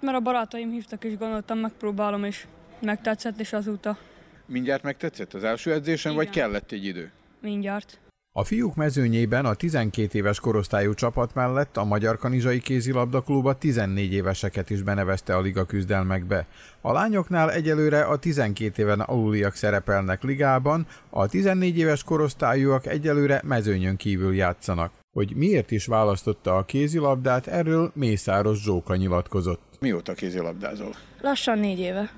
[0.00, 2.46] mert a barátaim hívtak és gondoltam megpróbálom és
[2.80, 3.98] megtetszett és azóta.
[4.50, 6.24] Mindjárt megtetszett az első edzésen, Igen.
[6.24, 7.10] vagy kellett egy idő?
[7.40, 7.98] Mindjárt.
[8.32, 13.54] A fiúk mezőnyében a 12 éves korosztályú csapat mellett a Magyar Kanizsai Kézilabda Klub a
[13.54, 16.46] 14 éveseket is benevezte a liga küzdelmekbe.
[16.80, 23.96] A lányoknál egyelőre a 12 éven aluliak szerepelnek ligában, a 14 éves korosztályúak egyelőre mezőnyön
[23.96, 24.92] kívül játszanak.
[25.16, 29.62] Hogy miért is választotta a kézilabdát, erről Mészáros Zsóka nyilatkozott.
[29.80, 30.94] Mióta kézilabdázol?
[31.20, 32.10] Lassan négy éve.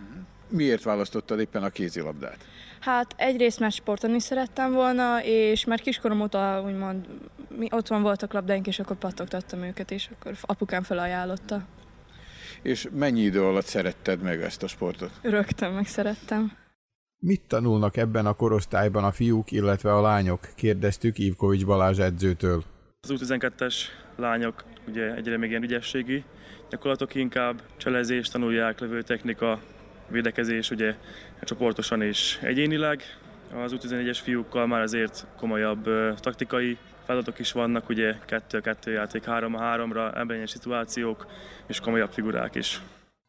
[0.52, 2.36] Miért választottad éppen a kézilabdát?
[2.80, 7.06] Hát egyrészt már sportolni szerettem volna, és már kiskorom óta úgymond
[7.58, 11.62] mi otthon voltak labdáink, és akkor pattogtattam őket, és akkor apukám felajánlotta.
[12.62, 15.10] És mennyi idő alatt szeretted meg ezt a sportot?
[15.22, 16.52] Rögtön megszerettem.
[17.18, 20.48] Mit tanulnak ebben a korosztályban a fiúk, illetve a lányok?
[20.54, 22.62] Kérdeztük Ivkovics Balázs edzőtől.
[23.00, 23.74] Az U12-es
[24.16, 26.24] lányok ugye egyre még ilyen ügyességi
[26.72, 29.60] gyakorlatok inkább, cselezés, tanulják, levő technika,
[30.12, 30.94] védekezés, ugye
[31.42, 33.02] csoportosan és egyénileg.
[33.64, 35.88] Az U11-es fiúkkal már azért komolyabb
[36.20, 41.26] taktikai feladatok is vannak, ugye 2-2 játék, 3-3-ra, emberényes szituációk
[41.66, 42.80] és komolyabb figurák is.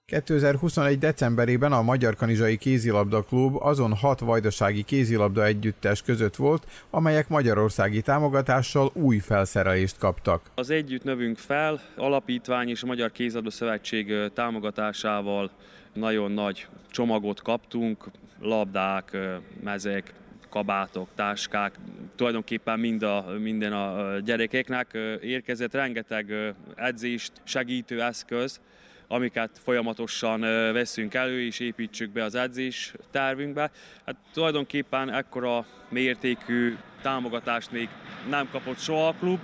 [0.05, 0.97] 2021.
[0.97, 8.01] decemberében a Magyar Kanizsai Kézilabda Klub azon hat vajdasági kézilabda együttes között volt, amelyek magyarországi
[8.01, 10.41] támogatással új felszerelést kaptak.
[10.55, 15.51] Az együtt növünk fel, alapítvány és a Magyar Kézilabda Szövetség támogatásával
[15.93, 18.05] nagyon nagy csomagot kaptunk,
[18.39, 19.17] labdák,
[19.63, 20.13] mezek,
[20.49, 21.75] kabátok, táskák,
[22.15, 28.61] tulajdonképpen mind a, minden a gyerekeknek érkezett rengeteg edzést segítő eszköz,
[29.07, 30.39] amiket folyamatosan
[30.73, 33.71] veszünk elő és építsük be az edzés tervünkbe.
[34.05, 37.89] Hát tulajdonképpen ekkora mértékű támogatást még
[38.29, 39.39] nem kapott soha a klub,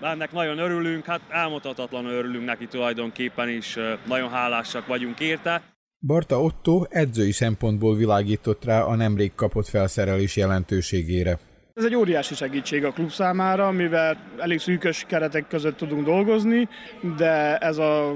[0.00, 5.62] ennek nagyon örülünk, hát elmondhatatlanul örülünk neki tulajdonképpen, és nagyon hálásak vagyunk érte.
[6.06, 11.38] Barta Otto edzői szempontból világított rá a nemrég kapott felszerelés jelentőségére.
[11.74, 16.68] Ez egy óriási segítség a klub számára, mivel elég szűkös keretek között tudunk dolgozni,
[17.16, 18.10] de ez a,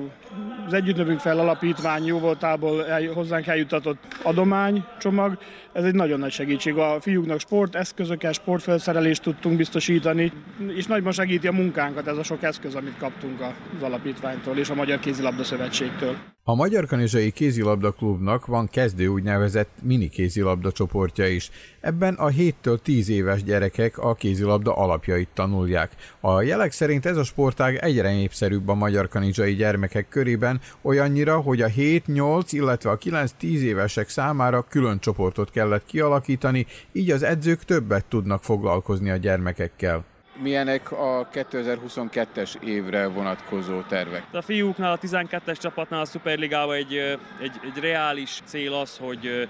[0.67, 5.39] az Együttnövünk fel alapítvány jó voltából el, hozzánk eljutatott adománycsomag,
[5.73, 6.77] ez egy nagyon nagy segítség.
[6.77, 10.33] A fiúknak sporteszközökkel, sportfelszerelést tudtunk biztosítani,
[10.77, 14.75] és nagyban segíti a munkánkat ez a sok eszköz, amit kaptunk az alapítványtól és a
[14.75, 16.17] Magyar Kézilabda Szövetségtől.
[16.49, 21.51] A Magyar Kanizsai Kézilabda Klubnak van kezdő úgynevezett mini kézilabda csoportja is.
[21.81, 25.91] Ebben a 7-től 10 éves gyerekek a kézilabda alapjait tanulják.
[26.21, 31.63] A jelek szerint ez a sportág egyre népszerűbb a magyar kanizsai gyermekek körében, olyannyira, hogy
[31.63, 38.05] a 7-8, illetve a 9-10 évesek számára külön csoportot kellett kialakítani, így az edzők többet
[38.05, 40.05] tudnak foglalkozni a gyermekekkel
[40.39, 44.25] milyenek a 2022-es évre vonatkozó tervek?
[44.33, 46.95] A fiúknál, a 12-es csapatnál a Superligában egy,
[47.41, 49.49] egy, egy reális cél az, hogy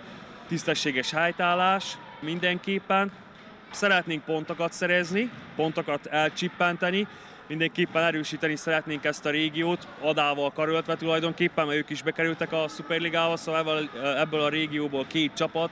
[0.49, 3.13] tisztességes helytállás mindenképpen.
[3.71, 7.07] Szeretnénk pontokat szerezni, pontokat elcsippenteni,
[7.49, 13.37] mindenképpen erősíteni szeretnénk ezt a régiót, adával karöltve tulajdonképpen, mert ők is bekerültek a Superligába,
[13.37, 15.71] szóval ebből, a régióból két csapat.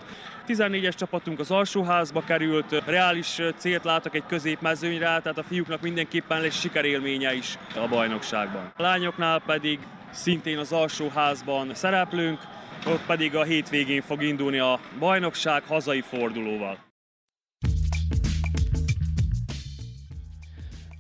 [0.49, 6.61] 14-es csapatunk az alsóházba került, reális célt látok egy középmezőnyre, tehát a fiúknak mindenképpen lesz
[6.61, 8.73] sikerélménye is a bajnokságban.
[8.77, 9.79] A lányoknál pedig
[10.11, 12.39] szintén az alsóházban szereplünk,
[12.87, 16.86] ott pedig a hétvégén fog indulni a bajnokság hazai fordulóval.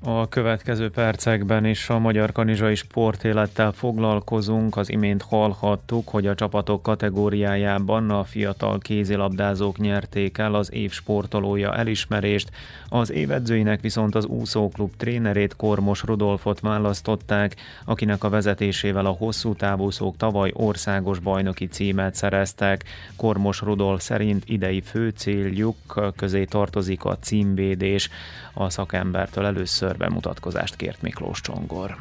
[0.08, 4.76] A következő percekben is a magyar kanizsai sportélettel foglalkozunk.
[4.76, 11.74] Az imént hallhattuk, hogy a csapatok kategóriájában a fiatal kézilabdázók nyerték el az év sportolója
[11.74, 12.50] elismerést,
[12.88, 20.16] az évedzőinek viszont az úszóklub trénerét Kormos Rudolfot választották, akinek a vezetésével a hosszú távúszók
[20.16, 22.84] tavaly országos bajnoki címet szereztek.
[23.16, 25.76] Kormos Rudolf szerint idei fő céljuk
[26.16, 28.10] közé tartozik a címvédés.
[28.54, 31.96] A szakembertől először bemutatkozást kért Miklós Csongor.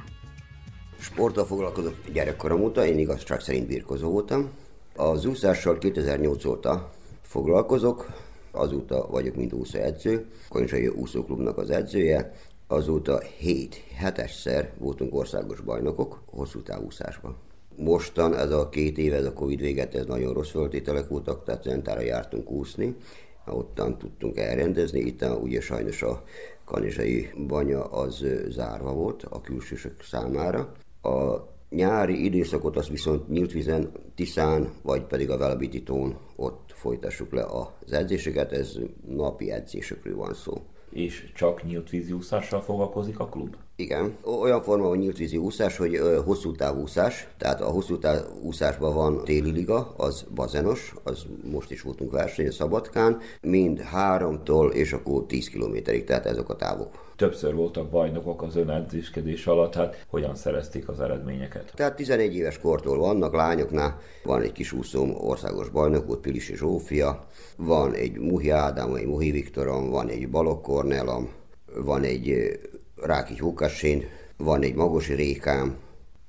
[0.99, 4.49] Sporttal foglalkozok gyerekkorom óta, én igazság szerint birkozó voltam.
[4.95, 8.11] Az úszással 2008 óta foglalkozok,
[8.51, 12.33] azóta vagyok mint úszóedző, Konyzsai úszóklubnak az edzője,
[12.67, 17.35] azóta 7 hetesszer voltunk országos bajnokok hosszú távúszásban.
[17.77, 21.63] Mostan ez a két év, ez a Covid véget, ez nagyon rossz föltételek voltak, tehát
[21.63, 22.95] Zentára jártunk úszni,
[23.45, 26.23] ottan tudtunk elrendezni, itt ugye sajnos a
[26.65, 30.71] kanizsai banya az zárva volt a külsősök számára.
[31.01, 31.35] A
[31.69, 37.91] nyári időszakot azt viszont nyílt vizen, Tiszán, vagy pedig a Velebititón ott folytassuk le az
[37.91, 40.53] edzéseket, ez napi edzésekről van szó.
[40.89, 43.55] És csak nyílt vízi úszással foglalkozik a klub?
[43.77, 49.23] Igen, olyan forma van nyílt vízi úszás, hogy hosszú távúszás, tehát a hosszú távúszásban van
[49.23, 55.49] téli liga, az bazenos, az most is voltunk versenyen Szabadkán, mind háromtól és akkor 10
[55.49, 57.03] kilométerig, tehát ezek a távok.
[57.15, 61.71] Többször voltak bajnokok az önedzéskedés alatt, hát hogyan szerezték az eredményeket?
[61.75, 67.27] Tehát 11 éves kortól vannak lányoknál, van egy kis úszóm országos bajnok, ott Pilisi Zsófia,
[67.57, 71.29] van egy Muhi Ádám, egy Muhi Viktorom, van egy Balok Kornelam,
[71.75, 72.57] van egy
[73.05, 74.03] Ráki Hókassén,
[74.37, 75.75] van egy Magosi Rékám,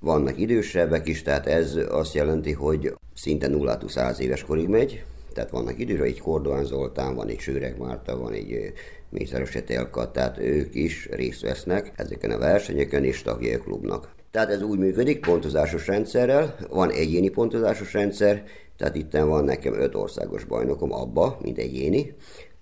[0.00, 5.50] vannak idősebbek is, tehát ez azt jelenti, hogy szinte 0 100 éves korig megy, tehát
[5.50, 8.72] vannak időre, egy Kordoán Zoltán, van egy Sőreg Márta, van egy
[9.08, 14.14] Mészáros Etelka, tehát ők is részt vesznek ezeken a versenyeken és tagjai a klubnak.
[14.30, 18.44] Tehát ez úgy működik, pontozásos rendszerrel, van egyéni pontozásos rendszer,
[18.76, 22.14] tehát itt van nekem öt országos bajnokom abba, mint egyéni,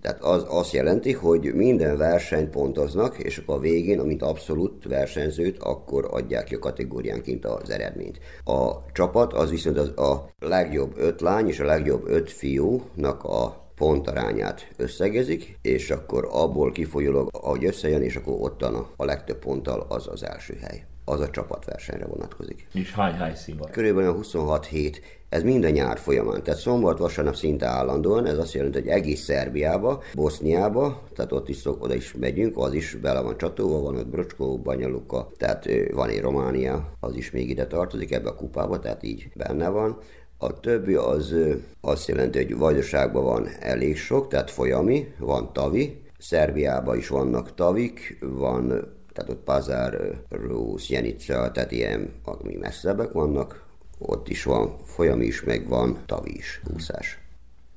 [0.05, 5.59] tehát az azt jelenti, hogy minden versenyt pontoznak, és akkor a végén, amint abszolút versenyzőt,
[5.59, 8.19] akkor adják ki a kategóriánként az eredményt.
[8.45, 13.69] A csapat az viszont az a legjobb öt lány és a legjobb öt fiúnak a
[13.75, 20.09] pontarányát összegezik, és akkor abból kifolyólag, ahogy összejön, és akkor ottan a, legtöbb ponttal az
[20.09, 20.85] az első hely.
[21.05, 22.67] Az a csapatversenyre vonatkozik.
[22.73, 23.71] És hány helyszín van?
[23.71, 25.01] Körülbelül 26 hét
[25.35, 26.43] ez minden nyár folyamán.
[26.43, 31.57] Tehát szombat, vasárnap szinte állandóan, ez azt jelenti, hogy egész Szerbiába, Boszniába, tehát ott is
[31.57, 36.09] szok, oda is megyünk, az is bele van csatolva, van ott Brocskó, Banyaluka, tehát van
[36.09, 39.99] egy Románia, az is még ide tartozik ebbe a kupába, tehát így benne van.
[40.39, 41.35] A többi az
[41.81, 48.19] azt jelenti, hogy Vajdaságban van elég sok, tehát folyami, van tavi, Szerbiában is vannak tavik,
[48.21, 53.65] van, tehát ott Pazár, Rúsz, Jenica, tehát ilyen, ami messzebbek vannak,
[53.99, 57.19] ott is van folyam is, meg van tavi is úszás.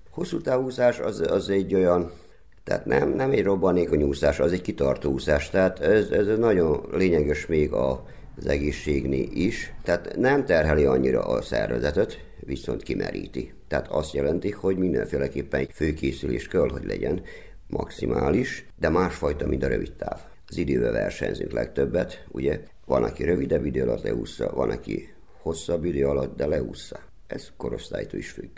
[0.10, 2.12] Hosszú távúszás az, az egy olyan,
[2.64, 7.46] tehát nem, nem egy robbanékony úszás, az egy kitartó úszás, tehát ez, ez nagyon lényeges
[7.46, 8.06] még a,
[8.38, 9.74] az egészségni is.
[9.84, 13.54] Tehát nem terheli annyira a szervezetet, viszont kimeríti.
[13.68, 17.22] Tehát azt jelenti, hogy mindenféleképpen egy főkészülés kell, hogy legyen
[17.68, 20.20] maximális, de másfajta, mint a rövid táv.
[20.50, 26.08] Az idővel versenyzünk legtöbbet, ugye van, aki rövidebb idő alatt leúszza, van, aki hosszabb idő
[26.08, 27.00] alatt, de leúszza.
[27.28, 28.50] Ez korosztálytól is függ.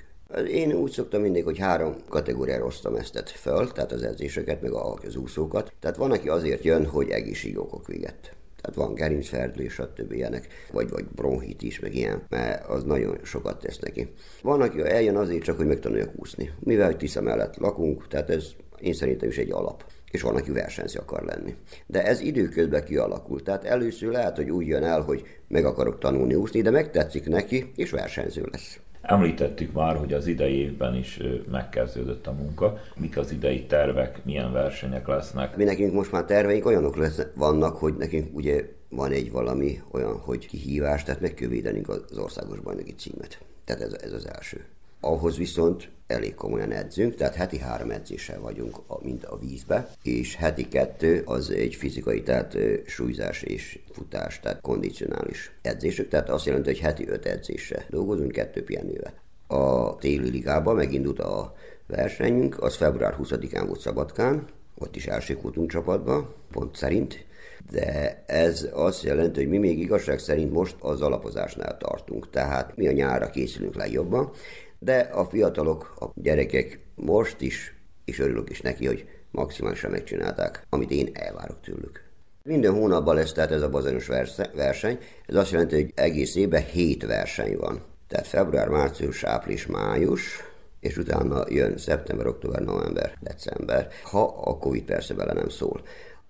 [0.48, 5.16] Én úgy szoktam mindig, hogy három kategóriára osztam ezt föl, tehát az edzéseket, meg az
[5.16, 5.74] úszókat.
[5.80, 8.36] Tehát van, aki azért jön, hogy egészségokok véget.
[8.62, 10.12] Tehát van gerincferdülés, stb.
[10.12, 14.14] ilyenek, vagy, vagy bronhit is, meg ilyen, mert az nagyon sokat tesz neki.
[14.42, 16.52] Van, aki eljön azért csak, hogy megtanulja úszni.
[16.60, 18.48] Mivel Tisza mellett lakunk, tehát ez
[18.80, 21.56] én szerintem is egy alap és van, aki versenyző akar lenni.
[21.86, 23.44] De ez időközben kialakult.
[23.44, 27.72] Tehát először lehet, hogy úgy jön el, hogy meg akarok tanulni úszni, de megtetszik neki,
[27.76, 28.80] és versenyző lesz.
[29.02, 31.20] Említettük már, hogy az idei évben is
[31.52, 32.82] megkezdődött a munka.
[33.00, 35.56] Mik az idei tervek, milyen versenyek lesznek?
[35.56, 40.18] Mi nekünk most már terveink olyanok lesz, vannak, hogy nekünk ugye van egy valami olyan,
[40.18, 41.50] hogy kihívás, tehát meg kell
[41.88, 43.40] az országos bajnoki címet.
[43.66, 44.66] Tehát ez, ez az első.
[45.00, 50.68] Ahhoz viszont elég komolyan edzünk, tehát heti három edzéssel vagyunk, mint a vízbe, és heti
[50.68, 56.80] kettő az egy fizikai, tehát súlyzás és futás, tehát kondicionális edzések, tehát azt jelenti, hogy
[56.80, 59.14] heti öt edzéssel dolgozunk, kettő pihenővel.
[59.48, 61.56] A téli ligában megindult a
[61.88, 67.26] versenyünk, az február 20-án volt Szabadkán, ott is elsők voltunk csapatba, pont szerint,
[67.72, 72.88] de ez azt jelenti, hogy mi még igazság szerint most az alapozásnál tartunk, tehát mi
[72.88, 74.32] a nyára készülünk legjobban,
[74.80, 77.74] de a fiatalok, a gyerekek most is,
[78.06, 82.04] és örülök is neki, hogy maximálisan megcsinálták, amit én elvárok tőlük.
[82.44, 84.08] Minden hónapban lesz tehát ez a bazanos
[84.54, 87.82] verseny, ez azt jelenti, hogy egész évben hét verseny van.
[88.08, 90.44] Tehát február, március, április, május,
[90.80, 95.82] és utána jön szeptember, október, november, december, ha a Covid persze bele nem szól.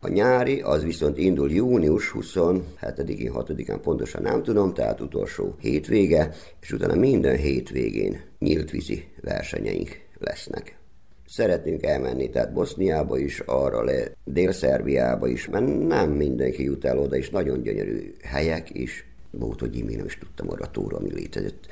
[0.01, 6.71] A nyári az viszont indul június 27-én, 6-án pontosan nem tudom, tehát utolsó hétvége, és
[6.71, 9.89] utána minden hétvégén nyílt vízi versenyeink
[10.19, 10.77] lesznek.
[11.27, 17.15] Szeretnénk elmenni, tehát Boszniába is, arra le, Dél-Szerbiába is, mert nem mindenki jut el oda,
[17.15, 19.07] és nagyon gyönyörű helyek is.
[19.31, 21.67] volt, hogy én nem is tudtam arra a tóra, ami létezett.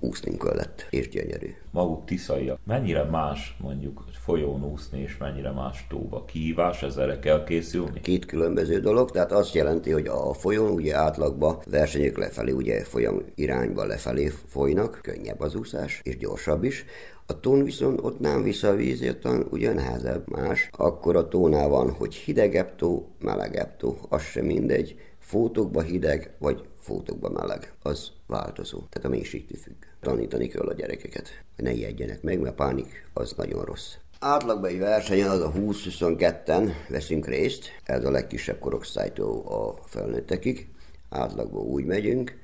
[0.00, 1.54] Úszni kellett, és gyönyörű.
[1.70, 2.58] Maguk tiszaiak.
[2.64, 6.24] Mennyire más mondjuk folyón úszni, és mennyire más tóba?
[6.24, 8.00] Kihívás, ezzel kell készülni?
[8.00, 13.22] Két különböző dolog, tehát azt jelenti, hogy a folyón ugye átlagban versenyek lefelé, ugye folyam
[13.34, 16.84] irányba lefelé folynak, könnyebb az úszás, és gyorsabb is.
[17.26, 20.68] A tón viszont ott nem vissza a víz, ott ugye nehezebb más.
[20.72, 25.00] Akkor a tónál van, hogy hidegebb tó, melegebb tó, az sem mindegy.
[25.18, 27.72] Fótokba hideg, vagy fótokba meleg.
[27.82, 28.78] Az változó.
[28.78, 29.74] Tehát a mélységtől függ.
[30.00, 33.94] Tanítani kell a gyerekeket, hogy ne ijedjenek meg, mert pánik az nagyon rossz.
[34.20, 40.68] Átlagban egy versenyen az a 20-22-en veszünk részt, ez a legkisebb korosztálytól a felnőttekig.
[41.10, 42.38] Átlagban úgy megyünk,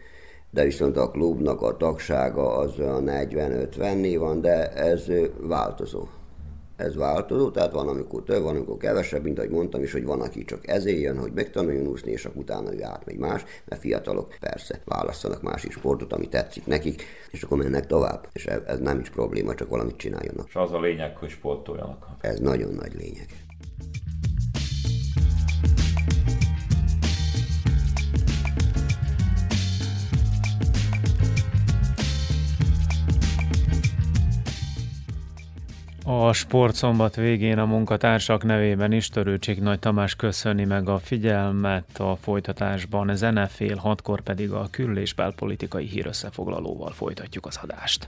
[0.50, 5.04] de viszont a klubnak a tagsága az a 40-50 van, de ez
[5.40, 6.08] változó.
[6.82, 10.20] Ez változó, tehát van, amikor több, van, amikor kevesebb, mint ahogy mondtam is, hogy van,
[10.20, 14.36] aki csak ezért jön, hogy megtanuljon úszni, és akkor utána ő átmegy más, mert fiatalok
[14.40, 18.28] persze választanak másik sportot, ami tetszik nekik, és akkor mennek tovább.
[18.32, 20.46] És ez nem is probléma, csak valamit csináljanak.
[20.48, 22.06] És az a lényeg, hogy sportoljanak.
[22.20, 23.26] Ez nagyon nagy lényeg.
[36.04, 42.16] A sportszombat végén a munkatársak nevében is Törőcsik Nagy Tamás köszöni meg a figyelmet a
[42.16, 48.06] folytatásban, zenefél, hatkor pedig a kül- és belpolitikai hírösszefoglalóval folytatjuk az adást.